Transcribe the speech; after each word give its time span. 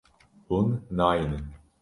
Hûn 0.47 0.67
nayînin. 0.97 1.45